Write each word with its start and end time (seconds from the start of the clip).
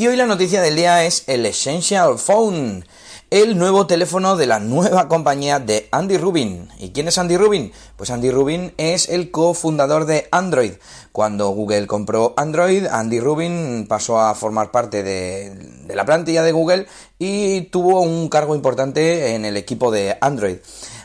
Y 0.00 0.06
hoy 0.06 0.16
la 0.16 0.24
noticia 0.24 0.62
del 0.62 0.76
día 0.76 1.04
es 1.04 1.24
el 1.26 1.44
Essential 1.44 2.18
Phone, 2.18 2.86
el 3.28 3.58
nuevo 3.58 3.86
teléfono 3.86 4.34
de 4.34 4.46
la 4.46 4.58
nueva 4.58 5.08
compañía 5.08 5.58
de 5.58 5.90
Andy 5.92 6.16
Rubin. 6.16 6.70
¿Y 6.78 6.92
quién 6.92 7.08
es 7.08 7.18
Andy 7.18 7.36
Rubin? 7.36 7.70
Pues 7.98 8.08
Andy 8.08 8.30
Rubin 8.30 8.72
es 8.78 9.10
el 9.10 9.30
cofundador 9.30 10.06
de 10.06 10.26
Android. 10.32 10.72
Cuando 11.12 11.50
Google 11.50 11.86
compró 11.86 12.32
Android, 12.38 12.86
Andy 12.86 13.20
Rubin 13.20 13.84
pasó 13.86 14.18
a 14.18 14.34
formar 14.34 14.70
parte 14.70 15.02
de, 15.02 15.84
la 15.94 16.06
plantilla 16.06 16.42
de 16.44 16.52
Google 16.52 16.86
y 17.18 17.64
tuvo 17.64 18.00
un 18.00 18.30
cargo 18.30 18.54
importante 18.54 19.34
en 19.34 19.44
el 19.44 19.58
equipo 19.58 19.90
de 19.90 20.16
Android. 20.22 20.56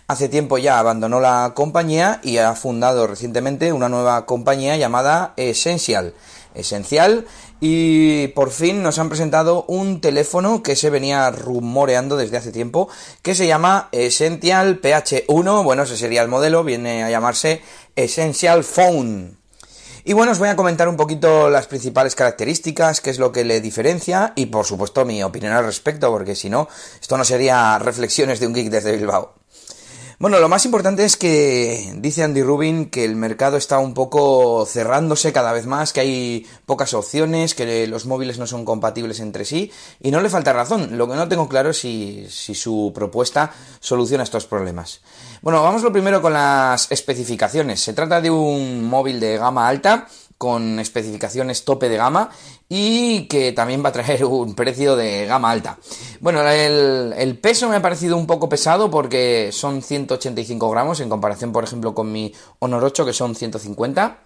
Hace 0.07 0.29
tiempo 0.29 0.57
ya 0.57 0.79
abandonó 0.79 1.19
la 1.19 1.51
compañía 1.53 2.21
y 2.23 2.37
ha 2.37 2.55
fundado 2.55 3.07
recientemente 3.07 3.73
una 3.73 3.89
nueva 3.89 4.25
compañía 4.25 4.77
llamada 4.77 5.33
Essential. 5.35 6.13
Esencial 6.55 7.25
y 7.67 8.27
por 8.27 8.51
fin 8.51 8.83
nos 8.83 8.99
han 8.99 9.09
presentado 9.09 9.65
un 9.67 9.99
teléfono 9.99 10.61
que 10.61 10.75
se 10.75 10.91
venía 10.91 11.31
rumoreando 11.31 12.15
desde 12.15 12.37
hace 12.37 12.51
tiempo 12.51 12.89
que 13.23 13.33
se 13.33 13.47
llama 13.47 13.89
Essential 13.91 14.79
PH1, 14.79 15.63
bueno 15.63 15.81
ese 15.81 15.97
sería 15.97 16.21
el 16.21 16.27
modelo, 16.27 16.63
viene 16.63 17.03
a 17.03 17.09
llamarse 17.09 17.63
Essential 17.95 18.63
Phone. 18.63 19.39
Y 20.03 20.13
bueno, 20.13 20.33
os 20.33 20.37
voy 20.37 20.49
a 20.49 20.55
comentar 20.55 20.87
un 20.87 20.95
poquito 20.95 21.49
las 21.49 21.65
principales 21.65 22.13
características, 22.13 23.01
qué 23.01 23.09
es 23.09 23.17
lo 23.17 23.31
que 23.31 23.43
le 23.43 23.61
diferencia 23.61 24.33
y 24.35 24.45
por 24.45 24.65
supuesto 24.65 25.03
mi 25.03 25.23
opinión 25.23 25.53
al 25.53 25.65
respecto, 25.65 26.11
porque 26.11 26.35
si 26.35 26.51
no, 26.51 26.67
esto 27.01 27.17
no 27.17 27.25
sería 27.25 27.79
reflexiones 27.79 28.39
de 28.39 28.45
un 28.45 28.53
geek 28.53 28.69
desde 28.69 28.95
Bilbao. 28.95 29.33
Bueno, 30.17 30.39
lo 30.39 30.47
más 30.47 30.63
importante 30.63 31.03
es 31.03 31.17
que 31.17 31.93
dice 31.97 32.23
Andy 32.23 32.41
Rubin 32.41 32.89
que 32.89 33.03
el 33.03 33.17
mercado 33.17 33.57
está 33.57 33.79
un 33.79 33.93
poco 33.93 34.65
cerrándose 34.65 35.33
cada 35.33 35.51
vez 35.51 35.65
más, 35.65 35.91
que 35.91 35.99
hay 35.99 36.47
pocas 36.65 36.93
opciones, 36.93 37.53
que 37.53 37.85
los 37.87 38.05
móviles 38.05 38.39
no 38.39 38.47
son 38.47 38.63
compatibles 38.63 39.19
entre 39.19 39.43
sí 39.43 39.73
y 39.99 40.11
no 40.11 40.21
le 40.21 40.29
falta 40.29 40.53
razón. 40.53 40.97
Lo 40.97 41.09
que 41.09 41.15
no 41.15 41.27
tengo 41.27 41.49
claro 41.49 41.71
es 41.71 41.79
si, 41.79 42.27
su 42.29 42.93
propuesta 42.95 43.51
soluciona 43.81 44.23
estos 44.23 44.45
problemas. 44.45 45.01
Bueno, 45.41 45.61
vamos 45.61 45.83
lo 45.83 45.91
primero 45.91 46.21
con 46.21 46.31
las 46.31 46.89
especificaciones. 46.93 47.81
Se 47.81 47.91
trata 47.91 48.21
de 48.21 48.31
un 48.31 48.85
móvil 48.85 49.19
de 49.19 49.37
gama 49.37 49.67
alta 49.67 50.07
con 50.37 50.79
especificaciones 50.79 51.63
tope 51.63 51.89
de 51.89 51.97
gama 51.97 52.29
y 52.67 53.27
que 53.27 53.53
también 53.53 53.83
va 53.83 53.89
a 53.89 53.93
traer 53.93 54.25
un 54.25 54.53
precio 54.55 54.95
de 54.95 55.25
gama 55.25 55.51
alta. 55.51 55.77
Bueno, 56.19 56.47
el, 56.47 57.39
peso 57.41 57.69
me 57.69 57.77
ha 57.77 57.81
parecido 57.81 58.17
un 58.17 58.27
poco 58.27 58.49
pesado 58.49 58.89
porque 58.89 59.49
son 59.51 59.81
185 59.81 60.69
gramos 60.69 60.99
en 60.99 61.09
comparación, 61.09 61.51
por 61.51 61.63
ejemplo, 61.63 61.93
con 61.93 62.11
mi 62.11 62.33
Honor 62.59 62.83
8 62.83 63.05
que 63.05 63.13
son 63.13 63.35
150. 63.35 64.19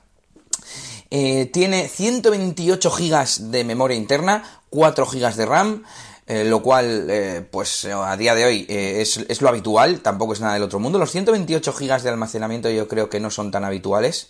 Eh, 1.12 1.48
tiene 1.48 1.88
128 1.88 2.92
gigas 2.92 3.52
de 3.52 3.64
memoria 3.64 3.98
interna, 3.98 4.62
4 4.70 5.06
gigas 5.06 5.38
de 5.38 5.46
RAM. 5.46 5.84
Eh, 6.28 6.46
lo 6.46 6.62
cual, 6.62 7.08
eh, 7.10 7.44
pues 7.50 7.86
a 7.86 8.16
día 8.16 8.36
de 8.36 8.46
hoy 8.46 8.66
es, 8.70 9.18
es, 9.18 9.42
lo 9.42 9.50
habitual, 9.50 10.02
tampoco 10.02 10.34
es 10.34 10.42
nada 10.42 10.54
del 10.54 10.62
otro 10.62 10.80
mundo. 10.80 11.00
Los 11.00 11.10
128 11.10 11.74
gigas 11.74 12.04
de 12.04 12.10
almacenamiento 12.10 12.70
yo 12.70 12.88
creo 12.88 13.10
que 13.10 13.20
no 13.20 13.32
son 13.32 13.50
tan 13.50 13.66
habituales. 13.66 14.30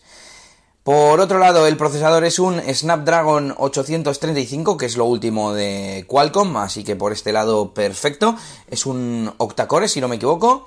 Por 0.89 1.19
otro 1.19 1.37
lado, 1.37 1.67
el 1.67 1.77
procesador 1.77 2.23
es 2.25 2.39
un 2.39 2.59
Snapdragon 2.59 3.53
835, 3.55 4.75
que 4.75 4.87
es 4.87 4.97
lo 4.97 5.05
último 5.05 5.53
de 5.53 6.03
Qualcomm, 6.07 6.57
así 6.57 6.83
que 6.83 6.95
por 6.95 7.11
este 7.11 7.31
lado 7.31 7.75
perfecto. 7.75 8.35
Es 8.67 8.87
un 8.87 9.31
octacore, 9.37 9.87
si 9.87 10.01
no 10.01 10.07
me 10.07 10.15
equivoco. 10.15 10.65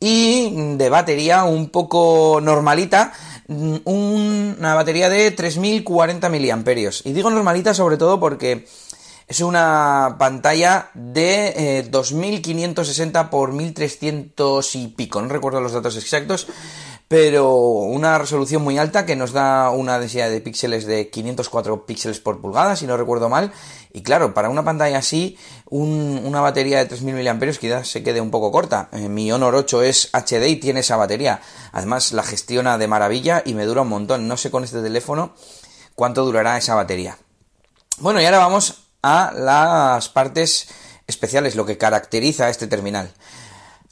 Y 0.00 0.74
de 0.74 0.88
batería 0.90 1.44
un 1.44 1.68
poco 1.68 2.40
normalita, 2.42 3.12
una 3.46 4.74
batería 4.74 5.08
de 5.08 5.30
3040 5.30 6.28
mAh. 6.28 6.90
Y 7.04 7.12
digo 7.12 7.30
normalita 7.30 7.72
sobre 7.72 7.96
todo 7.96 8.18
porque 8.18 8.66
es 9.30 9.40
una 9.40 10.16
pantalla 10.18 10.90
de 10.92 11.86
2560 11.88 13.30
x 13.32 13.48
1300 13.54 14.74
y 14.74 14.88
pico, 14.88 15.22
no 15.22 15.28
recuerdo 15.28 15.60
los 15.60 15.72
datos 15.72 15.96
exactos 15.96 16.48
pero 17.10 17.56
una 17.56 18.18
resolución 18.18 18.62
muy 18.62 18.78
alta 18.78 19.04
que 19.04 19.16
nos 19.16 19.32
da 19.32 19.70
una 19.70 19.98
densidad 19.98 20.30
de 20.30 20.40
píxeles 20.40 20.86
de 20.86 21.10
504 21.10 21.84
píxeles 21.84 22.20
por 22.20 22.40
pulgada, 22.40 22.76
si 22.76 22.86
no 22.86 22.96
recuerdo 22.96 23.28
mal. 23.28 23.50
Y 23.92 24.02
claro, 24.02 24.32
para 24.32 24.48
una 24.48 24.64
pantalla 24.64 24.98
así, 24.98 25.36
una 25.70 26.40
batería 26.40 26.78
de 26.78 26.86
3000 26.86 27.34
mAh 27.34 27.58
quizás 27.58 27.88
se 27.88 28.04
quede 28.04 28.20
un 28.20 28.30
poco 28.30 28.52
corta. 28.52 28.90
Eh, 28.92 29.08
mi 29.08 29.32
Honor 29.32 29.56
8 29.56 29.82
es 29.82 30.10
HD 30.12 30.50
y 30.50 30.56
tiene 30.60 30.80
esa 30.80 30.94
batería. 30.94 31.40
Además, 31.72 32.12
la 32.12 32.22
gestiona 32.22 32.78
de 32.78 32.86
maravilla 32.86 33.42
y 33.44 33.54
me 33.54 33.64
dura 33.64 33.82
un 33.82 33.88
montón. 33.88 34.28
No 34.28 34.36
sé 34.36 34.52
con 34.52 34.62
este 34.62 34.80
teléfono 34.80 35.34
cuánto 35.96 36.24
durará 36.24 36.58
esa 36.58 36.76
batería. 36.76 37.18
Bueno, 37.98 38.20
y 38.20 38.24
ahora 38.24 38.38
vamos 38.38 38.89
a 39.02 39.32
las 39.34 40.08
partes 40.08 40.68
especiales, 41.06 41.56
lo 41.56 41.66
que 41.66 41.78
caracteriza 41.78 42.46
a 42.46 42.50
este 42.50 42.66
terminal. 42.66 43.12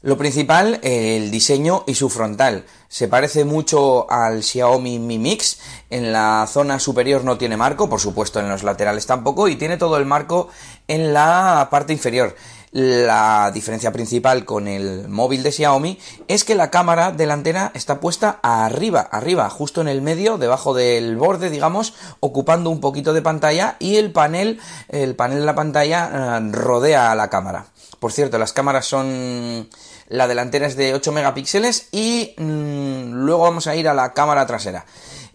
Lo 0.01 0.17
principal, 0.17 0.79
el 0.81 1.29
diseño 1.29 1.83
y 1.85 1.95
su 1.95 2.09
frontal. 2.09 2.65
Se 2.87 3.09
parece 3.09 3.43
mucho 3.43 4.09
al 4.09 4.43
Xiaomi 4.43 4.97
Mi 4.97 5.19
Mix. 5.19 5.59
En 5.89 6.13
la 6.13 6.47
zona 6.47 6.79
superior 6.79 7.25
no 7.25 7.37
tiene 7.37 7.57
marco, 7.57 7.89
por 7.89 7.99
supuesto 7.99 8.39
en 8.39 8.47
los 8.47 8.63
laterales 8.63 9.05
tampoco, 9.05 9.49
y 9.49 9.57
tiene 9.57 9.75
todo 9.75 9.97
el 9.97 10.05
marco 10.05 10.47
en 10.87 11.13
la 11.13 11.67
parte 11.69 11.91
inferior. 11.91 12.33
La 12.71 13.51
diferencia 13.51 13.91
principal 13.91 14.45
con 14.45 14.67
el 14.67 15.07
móvil 15.07 15.41
de 15.41 15.51
Xiaomi 15.51 15.99
es 16.27 16.43
que 16.43 16.53
la 16.53 16.69
cámara 16.69 17.11
delantera 17.11 17.71
está 17.73 17.99
puesta 17.99 18.39
arriba, 18.43 19.01
arriba, 19.01 19.49
justo 19.49 19.81
en 19.81 19.87
el 19.87 20.01
medio, 20.01 20.37
debajo 20.37 20.75
del 20.75 21.17
borde, 21.17 21.49
digamos, 21.49 21.95
ocupando 22.19 22.69
un 22.69 22.79
poquito 22.79 23.13
de 23.13 23.23
pantalla 23.23 23.75
y 23.79 23.97
el 23.97 24.11
panel, 24.11 24.59
el 24.89 25.15
panel 25.15 25.39
de 25.39 25.45
la 25.45 25.55
pantalla 25.55 26.37
eh, 26.37 26.49
rodea 26.51 27.11
a 27.11 27.15
la 27.15 27.29
cámara. 27.29 27.65
Por 27.99 28.11
cierto, 28.11 28.37
las 28.37 28.53
cámaras 28.53 28.85
son 28.85 29.67
la 30.09 30.27
delantera 30.27 30.65
es 30.67 30.75
de 30.75 30.93
8 30.93 31.11
megapíxeles 31.11 31.87
y 31.91 32.33
mm, 32.37 33.13
luego 33.13 33.43
vamos 33.43 33.67
a 33.67 33.75
ir 33.75 33.87
a 33.87 33.93
la 33.93 34.13
cámara 34.13 34.45
trasera. 34.45 34.85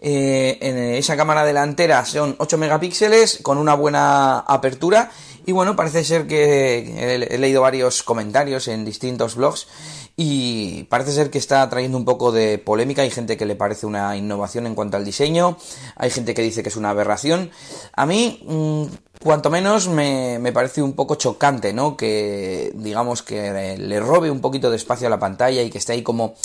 Eh, 0.07 0.59
en 0.61 0.77
esa 0.77 1.17
cámara 1.17 1.43
delantera 1.43 2.05
son 2.05 2.35
8 2.37 2.59
megapíxeles 2.59 3.39
con 3.41 3.57
una 3.57 3.73
buena 3.73 4.37
apertura 4.41 5.09
y 5.47 5.51
bueno, 5.51 5.75
parece 5.75 6.03
ser 6.03 6.27
que 6.27 7.25
he, 7.31 7.37
leído 7.39 7.63
varios 7.63 8.03
comentarios 8.03 8.67
en 8.67 8.85
distintos 8.85 9.33
blogs 9.33 9.67
y 10.15 10.83
parece 10.83 11.11
ser 11.11 11.31
que 11.31 11.39
está 11.39 11.67
trayendo 11.71 11.97
un 11.97 12.05
poco 12.05 12.31
de 12.31 12.59
polémica. 12.59 13.01
Hay 13.01 13.09
gente 13.09 13.35
que 13.35 13.47
le 13.47 13.55
parece 13.55 13.87
una 13.87 14.15
innovación 14.15 14.67
en 14.67 14.75
cuanto 14.75 14.95
al 14.95 15.05
diseño, 15.05 15.57
hay 15.95 16.11
gente 16.11 16.35
que 16.35 16.43
dice 16.43 16.61
que 16.61 16.69
es 16.69 16.75
una 16.75 16.91
aberración. 16.91 17.49
A 17.95 18.05
mí, 18.05 18.43
mm, 18.45 18.83
cuanto 19.25 19.49
menos, 19.49 19.87
me, 19.87 20.37
me, 20.39 20.51
parece 20.51 20.83
un 20.83 20.93
poco 20.93 21.15
chocante, 21.15 21.73
¿no? 21.73 21.97
Que, 21.97 22.71
digamos, 22.75 23.23
que 23.23 23.75
le 23.75 23.99
robe 23.99 24.29
un 24.29 24.39
poquito 24.39 24.69
de 24.69 24.75
espacio 24.75 25.07
a 25.07 25.09
la 25.09 25.17
pantalla 25.17 25.63
y 25.63 25.71
que 25.71 25.79
esté 25.79 25.93
ahí 25.93 26.03
como 26.03 26.35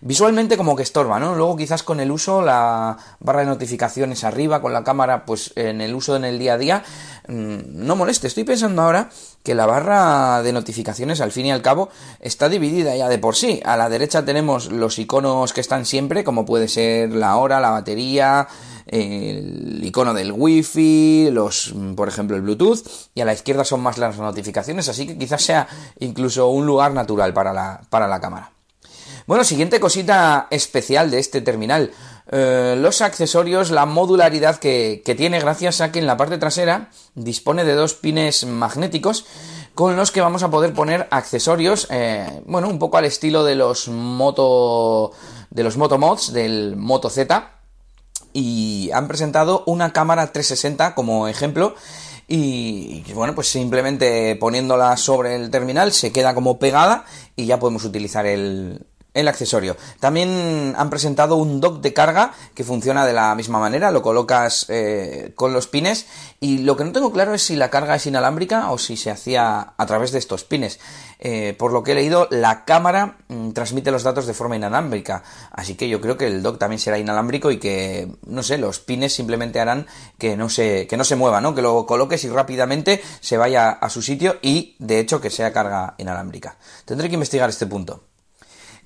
visualmente 0.00 0.56
como 0.56 0.76
que 0.76 0.82
estorba, 0.82 1.18
¿no? 1.18 1.34
Luego 1.34 1.56
quizás 1.56 1.82
con 1.82 2.00
el 2.00 2.10
uso, 2.10 2.42
la 2.42 2.96
barra 3.20 3.40
de 3.40 3.46
notificaciones 3.46 4.24
arriba, 4.24 4.60
con 4.60 4.72
la 4.72 4.84
cámara, 4.84 5.24
pues 5.24 5.52
en 5.56 5.80
el 5.80 5.94
uso 5.94 6.16
en 6.16 6.24
el 6.24 6.38
día 6.38 6.54
a 6.54 6.58
día, 6.58 6.84
mm, 7.26 7.58
no 7.72 7.96
moleste. 7.96 8.26
Estoy 8.26 8.44
pensando 8.44 8.82
ahora 8.82 9.10
que 9.42 9.54
la 9.54 9.66
barra 9.66 10.42
de 10.42 10.52
notificaciones, 10.52 11.20
al 11.20 11.32
fin 11.32 11.46
y 11.46 11.52
al 11.52 11.62
cabo, 11.62 11.88
está 12.20 12.48
dividida 12.48 12.94
ya 12.96 13.08
de 13.08 13.18
por 13.18 13.34
sí. 13.34 13.60
A 13.64 13.76
la 13.76 13.88
derecha 13.88 14.24
tenemos 14.24 14.70
los 14.70 14.98
iconos 14.98 15.52
que 15.52 15.60
están 15.60 15.86
siempre, 15.86 16.24
como 16.24 16.44
puede 16.44 16.68
ser 16.68 17.10
la 17.12 17.36
hora, 17.36 17.60
la 17.60 17.70
batería, 17.70 18.48
el 18.88 19.80
icono 19.82 20.14
del 20.14 20.32
wifi, 20.32 21.30
los, 21.30 21.74
por 21.96 22.08
ejemplo, 22.08 22.36
el 22.36 22.42
Bluetooth, 22.42 22.86
y 23.14 23.20
a 23.20 23.24
la 23.24 23.32
izquierda 23.32 23.64
son 23.64 23.80
más 23.80 23.98
las 23.98 24.18
notificaciones, 24.18 24.88
así 24.88 25.06
que 25.06 25.18
quizás 25.18 25.42
sea 25.42 25.68
incluso 25.98 26.48
un 26.48 26.66
lugar 26.66 26.92
natural 26.92 27.32
para 27.32 27.52
la, 27.52 27.80
para 27.90 28.08
la 28.08 28.20
cámara. 28.20 28.52
Bueno, 29.28 29.44
siguiente 29.44 29.78
cosita 29.78 30.46
especial 30.50 31.10
de 31.10 31.18
este 31.18 31.42
terminal. 31.42 31.90
Eh, 32.30 32.76
los 32.78 33.02
accesorios, 33.02 33.70
la 33.70 33.84
modularidad 33.84 34.56
que, 34.56 35.02
tiene 35.16 35.38
gracias 35.38 35.82
a 35.82 35.92
que 35.92 35.98
en 35.98 36.06
la 36.06 36.16
parte 36.16 36.38
trasera 36.38 36.90
dispone 37.14 37.64
de 37.64 37.74
dos 37.74 37.92
pines 37.92 38.46
magnéticos 38.46 39.26
con 39.74 39.96
los 39.96 40.10
que 40.10 40.22
vamos 40.22 40.42
a 40.42 40.50
poder 40.50 40.72
poner 40.72 41.08
accesorios, 41.10 41.88
eh, 41.90 42.42
bueno, 42.46 42.68
un 42.68 42.78
poco 42.78 42.96
al 42.96 43.04
estilo 43.04 43.44
de 43.44 43.54
los 43.54 43.88
moto, 43.88 45.12
de 45.50 45.62
los 45.62 45.76
mods 45.76 46.32
del 46.32 46.76
Moto 46.76 47.10
Z. 47.10 47.57
Y 48.40 48.92
han 48.92 49.08
presentado 49.08 49.64
una 49.66 49.92
cámara 49.92 50.30
360 50.30 50.94
como 50.94 51.26
ejemplo 51.26 51.74
y, 52.28 53.02
bueno, 53.14 53.34
pues 53.34 53.48
simplemente 53.48 54.36
poniéndola 54.36 54.96
sobre 54.96 55.34
el 55.34 55.50
terminal 55.50 55.92
se 55.92 56.12
queda 56.12 56.34
como 56.34 56.60
pegada 56.60 57.04
y 57.34 57.46
ya 57.46 57.58
podemos 57.58 57.84
utilizar 57.84 58.26
el, 58.26 58.86
el 59.14 59.28
accesorio. 59.28 59.76
También 60.00 60.74
han 60.76 60.90
presentado 60.90 61.36
un 61.36 61.60
dock 61.60 61.80
de 61.80 61.92
carga 61.92 62.32
que 62.54 62.64
funciona 62.64 63.06
de 63.06 63.12
la 63.12 63.34
misma 63.34 63.58
manera, 63.58 63.90
lo 63.90 64.02
colocas 64.02 64.66
eh, 64.68 65.32
con 65.34 65.52
los 65.52 65.66
pines 65.66 66.06
y 66.40 66.58
lo 66.58 66.76
que 66.76 66.84
no 66.84 66.92
tengo 66.92 67.12
claro 67.12 67.34
es 67.34 67.42
si 67.42 67.56
la 67.56 67.70
carga 67.70 67.96
es 67.96 68.06
inalámbrica 68.06 68.70
o 68.70 68.78
si 68.78 68.96
se 68.96 69.10
hacía 69.10 69.74
a 69.76 69.86
través 69.86 70.12
de 70.12 70.18
estos 70.18 70.44
pines. 70.44 70.78
Eh, 71.20 71.54
por 71.58 71.72
lo 71.72 71.82
que 71.82 71.92
he 71.92 71.94
leído, 71.96 72.28
la 72.30 72.64
cámara 72.64 73.18
mm, 73.28 73.50
transmite 73.50 73.90
los 73.90 74.04
datos 74.04 74.26
de 74.26 74.34
forma 74.34 74.56
inalámbrica, 74.56 75.24
así 75.50 75.74
que 75.74 75.88
yo 75.88 76.00
creo 76.00 76.16
que 76.16 76.26
el 76.26 76.42
dock 76.42 76.58
también 76.58 76.78
será 76.78 76.98
inalámbrico 76.98 77.50
y 77.50 77.58
que, 77.58 78.12
no 78.26 78.44
sé, 78.44 78.56
los 78.58 78.78
pines 78.78 79.14
simplemente 79.14 79.58
harán 79.58 79.86
que 80.16 80.36
no 80.36 80.48
se, 80.48 80.86
que 80.86 80.96
no 80.96 81.02
se 81.02 81.16
mueva, 81.16 81.40
¿no? 81.40 81.54
Que 81.54 81.62
lo 81.62 81.86
coloques 81.86 82.22
y 82.24 82.28
rápidamente 82.28 83.02
se 83.20 83.36
vaya 83.36 83.70
a 83.70 83.90
su 83.90 84.00
sitio 84.00 84.38
y, 84.42 84.76
de 84.78 85.00
hecho, 85.00 85.20
que 85.20 85.30
sea 85.30 85.52
carga 85.52 85.94
inalámbrica. 85.98 86.56
Tendré 86.84 87.08
que 87.08 87.14
investigar 87.14 87.48
este 87.50 87.66
punto. 87.66 88.07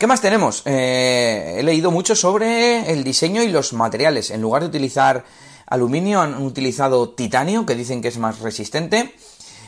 ¿Qué 0.02 0.08
más 0.08 0.20
tenemos? 0.20 0.62
Eh, 0.64 1.58
he 1.58 1.62
leído 1.62 1.92
mucho 1.92 2.16
sobre 2.16 2.90
el 2.90 3.04
diseño 3.04 3.40
y 3.44 3.48
los 3.50 3.72
materiales. 3.72 4.32
En 4.32 4.40
lugar 4.40 4.62
de 4.62 4.68
utilizar 4.68 5.24
aluminio, 5.64 6.20
han 6.20 6.42
utilizado 6.42 7.10
titanio, 7.10 7.64
que 7.64 7.76
dicen 7.76 8.02
que 8.02 8.08
es 8.08 8.18
más 8.18 8.40
resistente. 8.40 9.14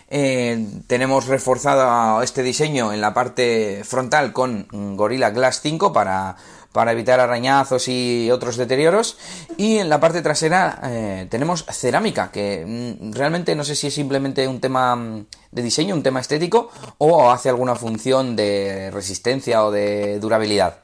Eh, 0.08 0.66
tenemos 0.88 1.28
reforzado 1.28 2.20
este 2.20 2.42
diseño 2.42 2.92
en 2.92 3.00
la 3.00 3.14
parte 3.14 3.82
frontal 3.84 4.32
con 4.32 4.66
Gorilla 4.96 5.30
Glass 5.30 5.60
5 5.62 5.92
para 5.92 6.34
para 6.74 6.90
evitar 6.90 7.20
arañazos 7.20 7.86
y 7.86 8.32
otros 8.32 8.56
deterioros. 8.56 9.16
Y 9.56 9.78
en 9.78 9.88
la 9.88 10.00
parte 10.00 10.22
trasera 10.22 10.80
eh, 10.82 11.28
tenemos 11.30 11.64
cerámica, 11.70 12.32
que 12.32 12.64
mm, 12.66 13.12
realmente 13.12 13.54
no 13.54 13.62
sé 13.62 13.76
si 13.76 13.86
es 13.86 13.94
simplemente 13.94 14.48
un 14.48 14.60
tema 14.60 14.96
mm, 14.96 15.26
de 15.52 15.62
diseño, 15.62 15.94
un 15.94 16.02
tema 16.02 16.18
estético, 16.18 16.70
o 16.98 17.30
hace 17.30 17.48
alguna 17.48 17.76
función 17.76 18.34
de 18.34 18.90
resistencia 18.90 19.64
o 19.64 19.70
de 19.70 20.18
durabilidad. 20.18 20.83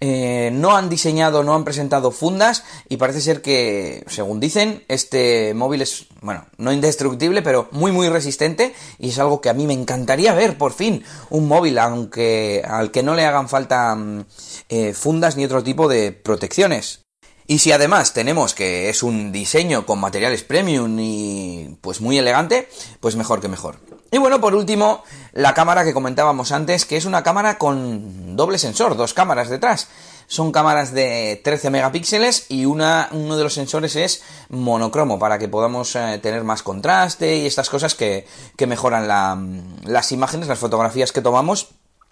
Eh, 0.00 0.50
no 0.52 0.76
han 0.76 0.88
diseñado, 0.88 1.42
no 1.42 1.56
han 1.56 1.64
presentado 1.64 2.12
fundas 2.12 2.62
y 2.88 2.98
parece 2.98 3.20
ser 3.20 3.42
que, 3.42 4.04
según 4.06 4.38
dicen, 4.38 4.84
este 4.86 5.54
móvil 5.54 5.82
es, 5.82 6.06
bueno, 6.20 6.46
no 6.56 6.72
indestructible, 6.72 7.42
pero 7.42 7.68
muy 7.72 7.90
muy 7.90 8.08
resistente 8.08 8.74
y 9.00 9.08
es 9.08 9.18
algo 9.18 9.40
que 9.40 9.48
a 9.48 9.54
mí 9.54 9.66
me 9.66 9.72
encantaría 9.72 10.34
ver, 10.34 10.56
por 10.56 10.72
fin, 10.72 11.04
un 11.30 11.48
móvil 11.48 11.78
aunque 11.78 12.62
al 12.64 12.92
que 12.92 13.02
no 13.02 13.16
le 13.16 13.24
hagan 13.24 13.48
falta 13.48 13.96
mm, 13.96 14.24
eh, 14.68 14.94
fundas 14.94 15.36
ni 15.36 15.44
otro 15.44 15.64
tipo 15.64 15.88
de 15.88 16.12
protecciones. 16.12 17.04
Y 17.48 17.58
si 17.58 17.72
además 17.72 18.12
tenemos 18.12 18.54
que 18.54 18.90
es 18.90 19.02
un 19.02 19.32
diseño 19.32 19.86
con 19.86 19.98
materiales 19.98 20.44
premium 20.44 20.96
y 21.00 21.76
pues 21.80 22.00
muy 22.00 22.18
elegante, 22.18 22.68
pues 23.00 23.16
mejor 23.16 23.40
que 23.40 23.48
mejor. 23.48 23.80
Y 24.10 24.18
bueno, 24.18 24.40
por 24.40 24.54
último, 24.54 25.04
la 25.32 25.52
cámara 25.52 25.84
que 25.84 25.92
comentábamos 25.92 26.50
antes, 26.52 26.86
que 26.86 26.96
es 26.96 27.04
una 27.04 27.22
cámara 27.22 27.58
con 27.58 28.36
doble 28.36 28.58
sensor, 28.58 28.96
dos 28.96 29.12
cámaras 29.12 29.50
detrás. 29.50 29.88
Son 30.26 30.52
cámaras 30.52 30.92
de 30.92 31.40
13 31.42 31.70
megapíxeles 31.70 32.46
y 32.50 32.64
una, 32.64 33.08
uno 33.12 33.36
de 33.36 33.44
los 33.44 33.54
sensores 33.54 33.96
es 33.96 34.22
monocromo 34.50 35.18
para 35.18 35.38
que 35.38 35.48
podamos 35.48 35.94
eh, 35.96 36.18
tener 36.22 36.44
más 36.44 36.62
contraste 36.62 37.36
y 37.36 37.46
estas 37.46 37.70
cosas 37.70 37.94
que, 37.94 38.26
que 38.56 38.66
mejoran 38.66 39.08
las 39.08 40.12
imágenes, 40.12 40.48
las 40.48 40.58
fotografías 40.58 41.12
que 41.12 41.22
tomamos 41.22 41.68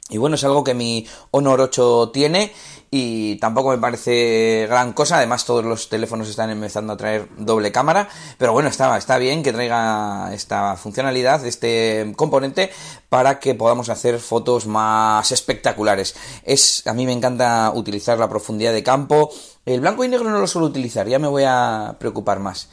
y 0.08 0.18
bueno, 0.18 0.36
es 0.36 0.44
algo 0.44 0.62
que 0.62 0.74
mi 0.74 1.04
Honor 1.32 1.60
8 1.60 2.10
tiene 2.12 2.52
y 2.92 3.36
tampoco 3.36 3.70
me 3.70 3.78
parece 3.78 4.66
gran 4.68 4.92
cosa. 4.92 5.16
Además, 5.16 5.44
todos 5.44 5.64
los 5.64 5.88
teléfonos 5.88 6.28
están 6.28 6.50
empezando 6.50 6.92
a 6.92 6.96
traer 6.96 7.28
doble 7.38 7.72
cámara. 7.72 8.08
Pero 8.38 8.52
bueno, 8.52 8.68
está, 8.68 8.96
está 8.96 9.18
bien 9.18 9.42
que 9.42 9.52
traiga 9.52 10.32
esta 10.32 10.76
funcionalidad, 10.76 11.44
este 11.44 12.12
componente, 12.16 12.70
para 13.08 13.40
que 13.40 13.56
podamos 13.56 13.88
hacer 13.88 14.20
fotos 14.20 14.68
más 14.68 15.32
espectaculares. 15.32 16.14
Es, 16.44 16.86
a 16.86 16.94
mí 16.94 17.04
me 17.04 17.12
encanta 17.12 17.72
utilizar 17.74 18.16
la 18.16 18.28
profundidad 18.28 18.72
de 18.72 18.84
campo. 18.84 19.30
El 19.64 19.80
blanco 19.80 20.04
y 20.04 20.08
negro 20.08 20.30
no 20.30 20.38
lo 20.38 20.46
suelo 20.46 20.68
utilizar, 20.68 21.08
ya 21.08 21.18
me 21.18 21.26
voy 21.26 21.42
a 21.44 21.96
preocupar 21.98 22.38
más. 22.38 22.68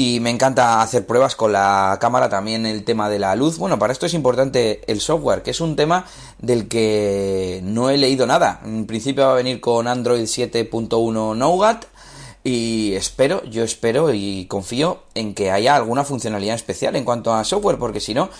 Y 0.00 0.20
me 0.20 0.30
encanta 0.30 0.80
hacer 0.80 1.06
pruebas 1.06 1.34
con 1.34 1.50
la 1.50 1.98
cámara, 2.00 2.28
también 2.28 2.66
el 2.66 2.84
tema 2.84 3.08
de 3.08 3.18
la 3.18 3.34
luz. 3.34 3.58
Bueno, 3.58 3.80
para 3.80 3.92
esto 3.92 4.06
es 4.06 4.14
importante 4.14 4.80
el 4.86 5.00
software, 5.00 5.42
que 5.42 5.50
es 5.50 5.60
un 5.60 5.74
tema 5.74 6.04
del 6.38 6.68
que 6.68 7.60
no 7.64 7.90
he 7.90 7.98
leído 7.98 8.24
nada. 8.24 8.60
En 8.64 8.86
principio 8.86 9.26
va 9.26 9.32
a 9.32 9.34
venir 9.34 9.60
con 9.60 9.88
Android 9.88 10.22
7.1 10.22 11.36
Nougat. 11.36 11.86
Y 12.44 12.92
espero, 12.94 13.42
yo 13.46 13.64
espero 13.64 14.14
y 14.14 14.46
confío 14.46 15.02
en 15.16 15.34
que 15.34 15.50
haya 15.50 15.74
alguna 15.74 16.04
funcionalidad 16.04 16.54
especial 16.54 16.94
en 16.94 17.02
cuanto 17.02 17.34
a 17.34 17.42
software, 17.42 17.78
porque 17.78 17.98
si 17.98 18.14
no, 18.14 18.30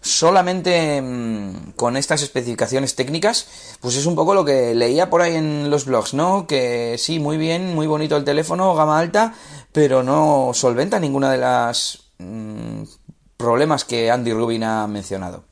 solamente 0.00 1.02
mm, 1.02 1.72
con 1.76 1.96
estas 1.96 2.22
especificaciones 2.22 2.94
técnicas, 2.94 3.76
pues 3.80 3.96
es 3.96 4.06
un 4.06 4.14
poco 4.14 4.34
lo 4.34 4.44
que 4.44 4.74
leía 4.74 5.10
por 5.10 5.22
ahí 5.22 5.34
en 5.34 5.70
los 5.70 5.84
blogs, 5.84 6.14
¿no? 6.14 6.46
Que 6.46 6.96
sí, 6.98 7.18
muy 7.18 7.36
bien, 7.36 7.74
muy 7.74 7.86
bonito 7.86 8.16
el 8.16 8.24
teléfono, 8.24 8.74
gama 8.74 8.98
alta, 8.98 9.34
pero 9.72 10.02
no 10.02 10.50
solventa 10.54 11.00
ninguna 11.00 11.30
de 11.30 11.38
las 11.38 12.10
mm, 12.18 12.82
problemas 13.36 13.84
que 13.84 14.10
Andy 14.10 14.32
Rubin 14.32 14.64
ha 14.64 14.86
mencionado. 14.86 15.44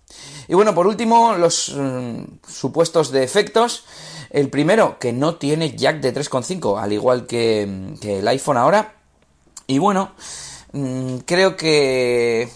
Y 0.48 0.54
bueno, 0.54 0.74
por 0.74 0.86
último, 0.86 1.34
los 1.34 1.74
mm, 1.76 2.22
supuestos 2.46 3.10
defectos. 3.10 3.84
El 4.30 4.50
primero, 4.50 4.98
que 4.98 5.12
no 5.12 5.36
tiene 5.36 5.76
jack 5.76 6.00
de 6.00 6.14
3.5, 6.14 6.80
al 6.80 6.92
igual 6.92 7.26
que, 7.26 7.94
que, 8.00 8.18
el 8.18 8.28
iPhone 8.28 8.56
ahora. 8.56 8.94
Y 9.66 9.78
bueno, 9.78 10.12
creo 11.24 11.56
que 11.56 12.48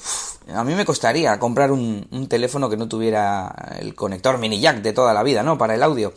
a 0.55 0.65
mí 0.65 0.75
me 0.75 0.85
costaría 0.85 1.39
comprar 1.39 1.73
un, 1.73 2.27
teléfono 2.29 2.69
que 2.69 2.77
no 2.77 2.89
tuviera 2.89 3.77
el 3.81 3.95
conector 3.95 4.39
mini 4.39 4.61
jack 4.61 4.83
de 4.83 4.93
toda 4.93 5.15
la 5.15 5.23
vida, 5.23 5.43
¿no? 5.43 5.59
Para 5.59 5.75
el 5.75 5.83
audio. 5.83 6.13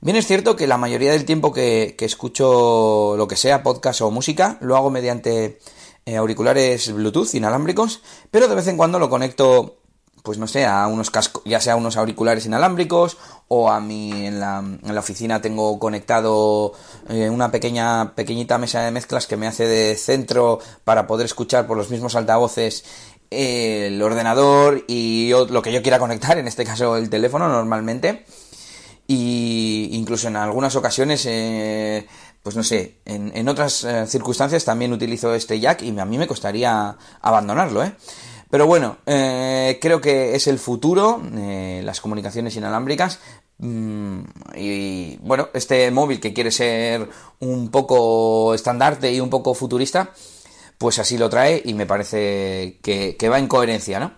Bien 0.00 0.16
es 0.16 0.26
cierto 0.26 0.56
que 0.56 0.66
la 0.66 0.76
mayoría 0.76 1.12
del 1.12 1.24
tiempo 1.24 1.52
que, 1.52 1.96
escucho 1.98 3.14
lo 3.16 3.26
que 3.26 3.36
sea, 3.36 3.62
podcast 3.62 4.02
o 4.02 4.10
música, 4.10 4.58
lo 4.60 4.76
hago 4.76 4.90
mediante 4.90 5.58
eh, 6.04 6.16
auriculares 6.16 6.92
Bluetooth 6.92 7.34
inalámbricos, 7.34 8.02
pero 8.30 8.48
de 8.48 8.54
vez 8.54 8.66
en 8.68 8.76
cuando 8.76 8.98
lo 8.98 9.08
conecto, 9.08 9.78
pues 10.22 10.36
no 10.36 10.46
sé, 10.46 10.66
a 10.66 10.86
unos 10.88 11.10
cascos, 11.10 11.42
ya 11.46 11.60
sea 11.60 11.76
unos 11.76 11.96
auriculares 11.96 12.44
inalámbricos 12.44 13.16
o 13.48 13.70
a 13.70 13.80
mí 13.80 14.26
en 14.26 14.40
la, 14.40 14.58
en 14.58 14.94
la 14.94 15.00
oficina 15.00 15.40
tengo 15.40 15.78
conectado 15.78 16.72
eh, 17.08 17.30
una 17.30 17.50
pequeña, 17.50 18.14
pequeñita 18.14 18.58
mesa 18.58 18.82
de 18.82 18.90
mezclas 18.90 19.26
que 19.26 19.36
me 19.36 19.46
hace 19.46 19.66
de 19.66 19.96
centro 19.96 20.58
para 20.84 21.06
poder 21.06 21.26
escuchar 21.26 21.66
por 21.66 21.76
los 21.76 21.90
mismos 21.90 22.14
altavoces 22.14 22.84
el 23.30 24.00
ordenador 24.02 24.84
y 24.86 25.30
lo 25.30 25.62
que 25.62 25.72
yo 25.72 25.82
quiera 25.82 25.98
conectar, 25.98 26.38
en 26.38 26.46
este 26.46 26.64
caso 26.64 26.96
el 26.96 27.10
teléfono 27.10 27.48
normalmente. 27.48 28.24
Y 29.06 29.90
incluso 29.92 30.28
en 30.28 30.36
algunas 30.36 30.76
ocasiones, 30.76 31.26
eh, 31.26 32.06
pues 32.42 32.56
no 32.56 32.62
sé, 32.62 32.96
en, 33.04 33.48
otras 33.48 33.84
eh, 33.84 34.06
circunstancias 34.06 34.64
también 34.64 34.92
utilizo 34.92 35.34
este 35.34 35.60
jack 35.60 35.82
y 35.82 35.98
a 35.98 36.04
mí 36.04 36.16
me 36.16 36.26
costaría 36.26 36.96
abandonarlo, 37.20 37.84
¿eh? 37.84 37.92
Pero 38.50 38.66
bueno, 38.66 38.98
eh, 39.04 39.78
creo 39.80 40.00
que 40.00 40.36
es 40.36 40.46
el 40.46 40.60
futuro, 40.60 41.20
las 41.32 42.00
comunicaciones 42.00 42.54
inalámbricas. 42.54 43.18
Mm, 43.58 44.20
y 44.56 45.16
bueno, 45.18 45.48
este 45.54 45.90
móvil 45.90 46.20
que 46.20 46.32
quiere 46.32 46.50
ser 46.50 47.08
un 47.40 47.70
poco 47.70 48.54
estandarte 48.54 49.12
y 49.12 49.20
un 49.20 49.30
poco 49.30 49.54
futurista, 49.54 50.12
pues 50.78 50.98
así 50.98 51.18
lo 51.18 51.30
trae 51.30 51.62
y 51.64 51.74
me 51.74 51.86
parece 51.86 52.78
que, 52.82 53.28
va 53.28 53.38
en 53.38 53.48
coherencia, 53.48 54.00
¿no? 54.00 54.12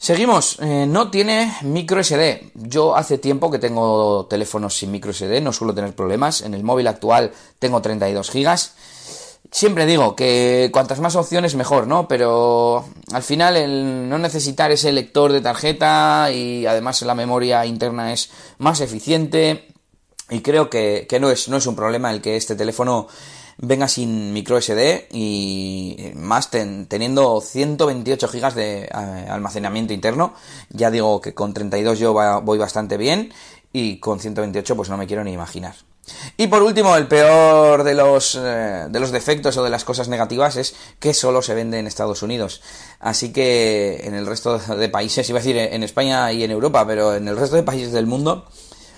Seguimos, 0.00 0.58
eh, 0.60 0.86
no 0.86 1.10
tiene 1.10 1.52
micro 1.62 2.02
SD. 2.02 2.52
Yo 2.54 2.94
hace 2.94 3.18
tiempo 3.18 3.50
que 3.50 3.58
tengo 3.58 4.26
teléfonos 4.26 4.76
sin 4.76 4.92
micro 4.92 5.12
SD, 5.12 5.40
no 5.40 5.52
suelo 5.52 5.74
tener 5.74 5.94
problemas. 5.94 6.42
En 6.42 6.54
el 6.54 6.62
móvil 6.62 6.86
actual 6.86 7.32
tengo 7.58 7.82
32 7.82 8.30
gigas. 8.30 8.74
Siempre 9.50 9.86
digo 9.86 10.14
que 10.14 10.68
cuantas 10.72 11.00
más 11.00 11.16
opciones 11.16 11.54
mejor, 11.54 11.86
¿no? 11.86 12.06
Pero 12.06 12.84
al 13.12 13.22
final 13.22 13.56
el 13.56 14.08
no 14.08 14.18
necesitar 14.18 14.70
ese 14.70 14.92
lector 14.92 15.32
de 15.32 15.40
tarjeta 15.40 16.30
y 16.30 16.66
además 16.66 17.02
la 17.02 17.14
memoria 17.14 17.64
interna 17.66 18.12
es 18.12 18.30
más 18.58 18.80
eficiente 18.80 19.68
y 20.30 20.42
creo 20.42 20.68
que, 20.68 21.06
que 21.08 21.18
no, 21.18 21.30
es, 21.30 21.48
no 21.48 21.56
es 21.56 21.66
un 21.66 21.74
problema 21.74 22.10
el 22.10 22.20
que 22.20 22.36
este 22.36 22.54
teléfono 22.54 23.08
venga 23.58 23.88
sin 23.88 24.32
micro 24.32 24.60
SD 24.60 25.08
y 25.12 26.12
más 26.14 26.50
teniendo 26.50 27.40
128 27.40 28.28
GB 28.28 28.54
de 28.54 28.84
eh, 28.84 28.88
almacenamiento 29.28 29.92
interno. 29.92 30.34
Ya 30.70 30.90
digo 30.90 31.20
que 31.20 31.34
con 31.34 31.52
32 31.52 31.98
yo 31.98 32.12
voy 32.42 32.58
bastante 32.58 32.96
bien 32.96 33.32
y 33.72 33.98
con 33.98 34.20
128 34.20 34.76
pues 34.76 34.88
no 34.88 34.96
me 34.96 35.06
quiero 35.06 35.24
ni 35.24 35.32
imaginar. 35.32 35.74
Y 36.38 36.46
por 36.46 36.62
último, 36.62 36.96
el 36.96 37.06
peor 37.06 37.84
de 37.84 37.94
los, 37.94 38.34
eh, 38.34 38.86
de 38.88 39.00
los 39.00 39.10
defectos 39.10 39.58
o 39.58 39.64
de 39.64 39.68
las 39.68 39.84
cosas 39.84 40.08
negativas 40.08 40.56
es 40.56 40.74
que 40.98 41.12
solo 41.12 41.42
se 41.42 41.54
vende 41.54 41.78
en 41.78 41.86
Estados 41.86 42.22
Unidos. 42.22 42.62
Así 42.98 43.30
que 43.30 44.00
en 44.04 44.14
el 44.14 44.26
resto 44.26 44.58
de 44.58 44.88
países, 44.88 45.28
iba 45.28 45.38
a 45.38 45.42
decir 45.42 45.58
en 45.58 45.82
España 45.82 46.32
y 46.32 46.44
en 46.44 46.50
Europa, 46.50 46.86
pero 46.86 47.14
en 47.14 47.28
el 47.28 47.36
resto 47.36 47.56
de 47.56 47.62
países 47.62 47.92
del 47.92 48.06
mundo 48.06 48.46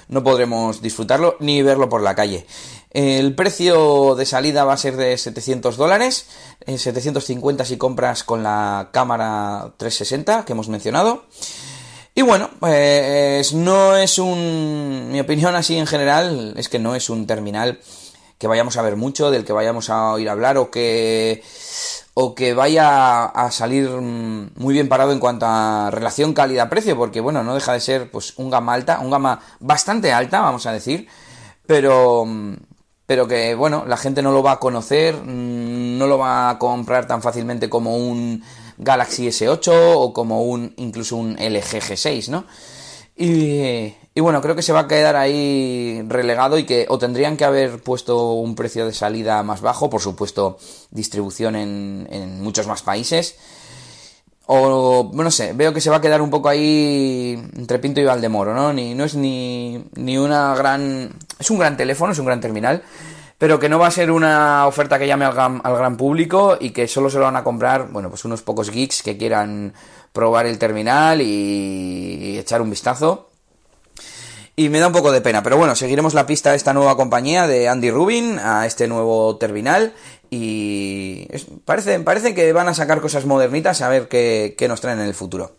no 0.09 0.25
podremos 0.25 0.83
disfrutarlo 0.83 1.37
ni 1.41 1.63
verlo 1.63 1.89
por 1.89 2.03
la 2.03 2.15
calle. 2.15 2.47
El 2.91 3.37
precio 3.37 4.17
de 4.17 4.27
salida 4.27 4.65
va 4.65 4.73
a 4.73 4.77
ser 4.77 4.97
de 4.97 5.17
700 5.17 5.77
dólares, 5.77 6.27
750 6.67 7.65
si 7.65 7.77
compras 7.77 8.25
con 8.25 8.43
la 8.43 8.89
cámara 8.93 9.73
360 9.77 10.45
que 10.45 10.53
hemos 10.53 10.69
mencionado. 10.69 11.25
Y 12.15 12.23
bueno, 12.23 12.51
pues 12.59 13.53
no 13.55 13.97
es 13.97 14.19
un... 14.19 15.11
Mi 15.13 15.21
opinión 15.21 15.55
así 15.55 15.77
en 15.77 15.87
general 15.87 16.55
es 16.57 16.69
que 16.69 16.81
no 16.81 16.97
es 16.97 17.09
un 17.09 17.27
terminal 17.27 17.81
que 18.39 18.49
vayamos 18.49 18.77
a 18.77 18.83
ver 18.83 18.97
mucho, 18.97 19.31
del 19.31 19.45
que 19.45 19.53
vayamos 19.53 19.89
a 19.91 20.13
oír 20.13 20.29
hablar 20.29 20.57
o 20.59 20.71
que 20.71 21.43
o 22.15 22.35
que 22.35 22.55
vaya 22.55 23.25
a 23.27 23.51
salir 23.51 23.89
muy 23.89 24.75
bien 24.75 24.89
parado 24.89 25.13
en 25.13 25.21
cuanto 25.21 25.47
a 25.47 25.91
relación 25.93 26.35
calidad-precio, 26.35 26.97
porque 26.97 27.21
bueno, 27.21 27.45
no 27.45 27.55
deja 27.55 27.73
de 27.73 27.81
ser 27.81 28.11
pues 28.11 28.37
un 28.37 28.51
gama 28.51 28.75
alta, 28.75 28.99
un 29.01 29.11
gama 29.11 29.41
bastante 29.61 30.13
alta, 30.13 30.41
vamos 30.41 30.67
a 30.67 30.73
decir, 30.73 31.07
pero 31.67 32.27
pero 33.11 33.27
que 33.27 33.57
bueno, 33.57 33.83
la 33.89 33.97
gente 33.97 34.23
no 34.23 34.31
lo 34.31 34.41
va 34.41 34.53
a 34.53 34.61
conocer, 34.61 35.17
no 35.27 36.07
lo 36.07 36.17
va 36.17 36.49
a 36.49 36.61
comprar 36.61 37.09
tan 37.09 37.21
fácilmente 37.23 37.69
como 37.69 37.97
un 37.97 38.41
Galaxy 38.79 39.27
S8 39.27 39.73
o 39.75 40.13
como 40.13 40.45
un 40.45 40.73
incluso 40.77 41.17
un 41.17 41.33
LG 41.33 41.83
G6, 41.83 42.29
¿no? 42.29 42.45
Y, 43.17 43.97
y, 44.15 44.21
bueno, 44.21 44.41
creo 44.41 44.55
que 44.55 44.63
se 44.63 44.73
va 44.73 44.83
a 44.83 44.87
quedar 44.87 45.17
ahí 45.17 46.05
relegado 46.07 46.57
y 46.57 46.63
que 46.63 46.87
o 46.89 47.01
tendrían 47.01 47.37
que 47.37 47.45
haber 47.45 47.83
puesto 47.83 48.35
un 48.35 48.55
precio 48.55 48.87
de 48.87 48.93
salida 48.93 49.43
más 49.43 49.61
bajo, 49.61 49.91
por 49.91 50.01
supuesto, 50.01 50.59
distribución 50.93 51.57
en, 51.57 52.07
en 52.13 52.41
muchos 52.41 52.69
más 52.69 52.83
países. 52.83 53.35
O, 54.53 55.13
no 55.15 55.31
sé, 55.31 55.53
veo 55.53 55.73
que 55.73 55.81
se 55.81 55.91
va 55.91 55.99
a 55.99 56.01
quedar 56.01 56.21
un 56.21 56.29
poco 56.29 56.49
ahí 56.49 57.41
entre 57.57 57.79
Pinto 57.79 58.01
y 58.01 58.05
Valdemoro, 58.05 58.53
¿no? 58.53 58.73
Ni, 58.73 58.97
no 58.97 59.05
es 59.05 59.15
ni, 59.15 59.85
ni 59.95 60.19
una 60.19 60.57
gran... 60.57 61.13
Es 61.39 61.53
un 61.53 61.59
gran 61.61 61.77
teléfono, 61.77 62.11
es 62.13 62.19
un 62.19 62.27
gran 62.27 62.41
terminal, 62.41 62.83
pero 63.39 63.61
que 63.61 63.69
no 63.69 63.79
va 63.79 63.87
a 63.87 63.93
ser 63.93 64.11
una 64.11 64.67
oferta 64.67 64.99
que 64.99 65.07
llame 65.07 65.25
al 65.25 65.35
gran, 65.35 65.61
al 65.63 65.77
gran, 65.77 65.97
público 65.97 66.59
y 66.59 66.71
que 66.71 66.89
solo 66.89 67.09
se 67.11 67.19
lo 67.19 67.27
van 67.27 67.37
a 67.37 67.45
comprar, 67.45 67.93
bueno, 67.93 68.09
pues 68.09 68.25
unos 68.25 68.43
pocos 68.43 68.71
geeks 68.73 69.05
que 69.05 69.17
quieran 69.17 69.73
probar 70.13 70.47
el 70.47 70.59
terminal 70.59 71.21
y 71.23 72.37
echar 72.37 72.61
un 72.61 72.71
vistazo. 72.71 73.30
Y 74.61 74.69
me 74.69 74.79
da 74.79 74.89
un 74.89 74.93
poco 74.93 75.11
de 75.11 75.23
pena, 75.23 75.43
pero 75.43 75.57
bueno, 75.57 75.75
seguiremos 75.75 76.13
la 76.13 76.27
pista 76.27 76.51
de 76.51 76.59
esta 76.59 76.75
nueva 76.75 76.95
compañía 76.95 77.47
de 77.47 77.67
Andy 77.67 77.91
Rubin 77.91 78.39
a 78.39 78.67
este 78.67 78.89
nuevo 78.89 79.39
terminal 79.39 79.95
y 80.29 81.27
parece, 81.65 81.99
parece 82.01 82.35
que 82.35 82.53
van 82.53 82.69
a 82.69 82.75
sacar 82.75 83.01
cosas 83.01 83.25
modernitas 83.25 83.81
a 83.81 83.89
ver 83.89 84.07
qué, 84.07 84.55
qué 84.59 84.69
nos 84.69 84.83
traen 84.83 85.01
en 85.01 85.07
el 85.07 85.15
futuro. 85.15 85.57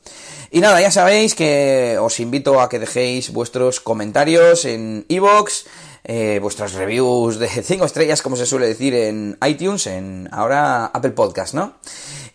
Y 0.51 0.59
nada, 0.59 0.79
ya 0.81 0.91
sabéis 0.91 1.33
que 1.33 1.97
os 1.99 2.19
invito 2.19 2.61
a 2.61 2.69
que 2.69 2.77
dejéis 2.77 3.33
vuestros 3.33 3.79
comentarios 3.79 4.65
en 4.65 5.03
iVoox, 5.07 5.65
eh, 6.03 6.37
vuestras 6.39 6.73
reviews 6.73 7.39
de 7.39 7.47
5 7.63 7.83
estrellas, 7.83 8.21
como 8.21 8.35
se 8.35 8.45
suele 8.45 8.67
decir 8.67 8.93
en 8.93 9.35
iTunes, 9.47 9.87
en 9.87 10.29
ahora 10.31 10.85
Apple 10.85 11.11
Podcast, 11.11 11.55
¿no? 11.55 11.73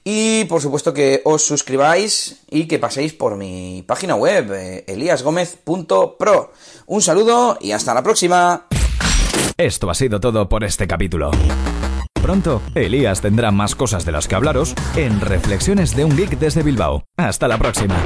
Y 0.08 0.44
por 0.44 0.60
supuesto 0.60 0.94
que 0.94 1.20
os 1.24 1.42
suscribáis 1.42 2.40
y 2.48 2.68
que 2.68 2.78
paséis 2.78 3.12
por 3.12 3.36
mi 3.36 3.82
página 3.84 4.14
web, 4.14 4.52
eh, 4.52 4.84
eliasgomez.pro. 4.86 6.52
Un 6.86 7.02
saludo 7.02 7.58
y 7.60 7.72
hasta 7.72 7.92
la 7.92 8.04
próxima. 8.04 8.68
Esto 9.56 9.90
ha 9.90 9.94
sido 9.94 10.20
todo 10.20 10.48
por 10.48 10.62
este 10.62 10.86
capítulo. 10.86 11.32
Pronto, 12.22 12.62
Elías 12.76 13.20
tendrá 13.20 13.50
más 13.50 13.74
cosas 13.74 14.04
de 14.06 14.12
las 14.12 14.28
que 14.28 14.36
hablaros 14.36 14.76
en 14.94 15.20
Reflexiones 15.20 15.96
de 15.96 16.04
un 16.04 16.16
Geek 16.16 16.38
desde 16.38 16.62
Bilbao. 16.62 17.02
Hasta 17.16 17.48
la 17.48 17.58
próxima. 17.58 17.96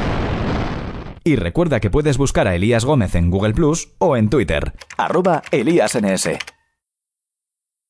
Y 1.23 1.37
recuerda 1.37 1.80
que 1.80 1.90
puedes 1.90 2.16
buscar 2.16 2.49
a 2.49 2.54
Elías 2.54 2.87
Gómez 2.87 3.14
en 3.14 3.28
Google 3.28 3.52
Plus 3.52 3.90
o 3.99 4.16
en 4.16 4.30
Twitter, 4.30 4.73
arroba 4.97 5.42
ElíasNS. 5.50 6.30